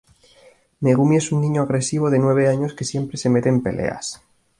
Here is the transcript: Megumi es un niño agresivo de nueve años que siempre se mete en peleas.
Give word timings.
Megumi 0.79 1.17
es 1.17 1.31
un 1.31 1.41
niño 1.41 1.61
agresivo 1.61 2.09
de 2.09 2.17
nueve 2.17 2.47
años 2.47 2.73
que 2.73 2.85
siempre 2.85 3.19
se 3.19 3.29
mete 3.29 3.49
en 3.49 3.61
peleas. 3.61 4.19